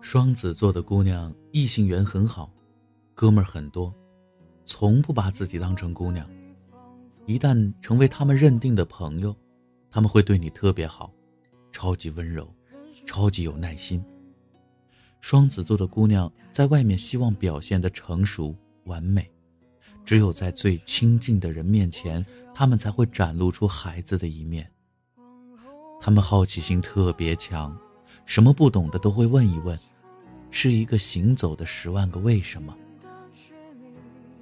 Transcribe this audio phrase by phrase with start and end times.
[0.00, 2.52] 双子座的姑娘异性缘很好，
[3.14, 3.94] 哥们儿很多，
[4.64, 6.28] 从不把自己当成姑娘。
[7.26, 9.34] 一旦成为他们认定的朋友，
[9.90, 11.12] 他们会对你特别好，
[11.70, 12.52] 超级温柔，
[13.06, 14.04] 超级有耐心。
[15.20, 18.52] 双子座的姑娘在外面希望表现的成熟
[18.86, 19.30] 完美，
[20.04, 24.68] 只有在最亲近的人面前，他们才会展露出孩子的一面。
[26.00, 27.78] 他们好奇心特别强，
[28.24, 29.78] 什么不懂的都会问一问，
[30.50, 32.76] 是一个行走的十万个为什么。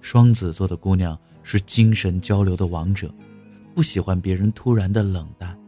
[0.00, 3.12] 双子座的姑娘是精神交流的王者，
[3.74, 5.58] 不喜欢别人突然的冷淡，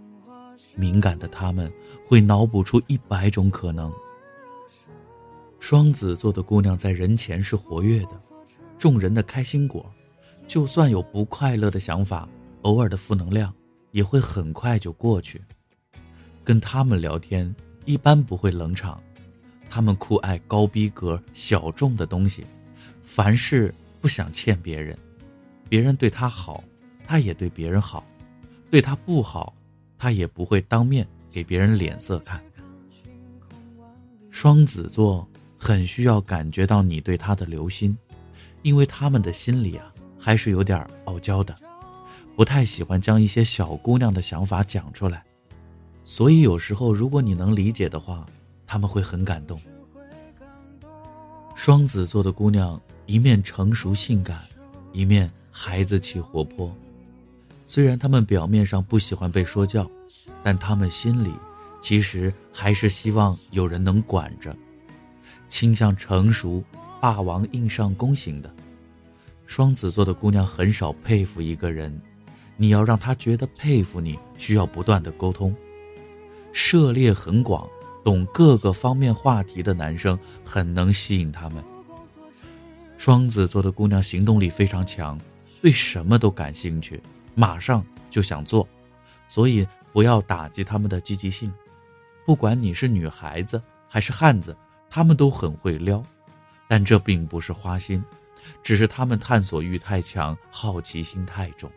[0.76, 1.72] 敏感的他们
[2.06, 3.92] 会脑补出一百种可能。
[5.58, 8.18] 双子座的姑娘在人前是活跃的，
[8.78, 9.84] 众人的开心果，
[10.46, 12.28] 就算有不快乐的想法，
[12.62, 13.52] 偶尔的负能量
[13.90, 15.42] 也会很快就过去。
[16.44, 17.52] 跟他们聊天
[17.88, 19.02] 一般不会冷场，
[19.70, 22.44] 他们酷爱高逼格、小众的东西，
[23.02, 24.94] 凡事不想欠别人，
[25.70, 26.62] 别人对他好，
[27.06, 28.04] 他也对别人好，
[28.70, 29.54] 对他不好，
[29.96, 32.38] 他也不会当面给别人脸色看。
[34.28, 37.96] 双子座很需要感觉到你对他的留心，
[38.60, 41.56] 因为他们的心里啊还是有点傲娇的，
[42.36, 45.24] 不太喜欢将一些小姑娘的想法讲出来。
[46.08, 48.24] 所以有时候，如果你能理解的话，
[48.66, 49.60] 他们会很感动。
[51.54, 54.40] 双子座的姑娘一面成熟性感，
[54.90, 56.74] 一面孩子气活泼。
[57.66, 59.86] 虽然他们表面上不喜欢被说教，
[60.42, 61.30] 但他们心里
[61.82, 64.56] 其实还是希望有人能管着，
[65.50, 66.64] 倾向成熟、
[67.02, 68.50] 霸王硬上弓型的。
[69.44, 71.94] 双子座的姑娘很少佩服一个人，
[72.56, 75.54] 你要让她觉得佩服你，需要不断的沟通。
[76.60, 77.66] 涉猎很广，
[78.04, 81.62] 懂各个方面话题的男生很能吸引他们。
[82.98, 85.16] 双子座的姑娘行动力非常强，
[85.62, 87.00] 对什么都感兴趣，
[87.36, 88.68] 马上就想做，
[89.28, 91.50] 所以不要打击他们的积极性。
[92.26, 94.54] 不管你是女孩子还是汉子，
[94.90, 96.02] 他们都很会撩，
[96.66, 98.04] 但这并不是花心，
[98.64, 101.70] 只是他们探索欲太强，好奇心太重。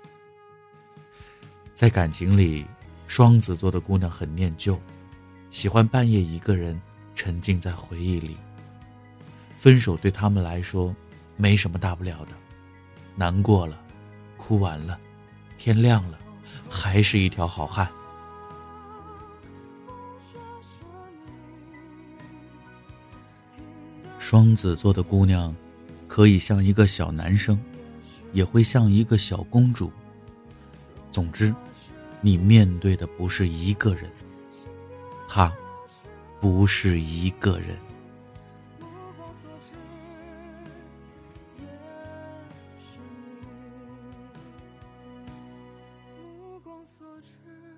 [1.75, 2.65] 在感情里。
[3.11, 4.79] 双子座的姑娘很念旧，
[5.49, 6.81] 喜欢半夜一个人
[7.13, 8.37] 沉浸在回忆里。
[9.59, 10.95] 分手对他们来说
[11.35, 12.31] 没什么大不了的，
[13.13, 13.77] 难过了，
[14.37, 14.97] 哭完了，
[15.57, 16.17] 天亮了，
[16.69, 17.85] 还是一条好汉。
[24.17, 25.53] 双子座的姑娘，
[26.07, 27.61] 可以像一个小男生，
[28.31, 29.91] 也会像一个小公主。
[31.11, 31.53] 总之。
[32.23, 34.09] 你面对的不是一个人，
[35.27, 35.51] 他
[36.39, 37.75] 不是一个人。
[46.37, 47.70] 目光所至。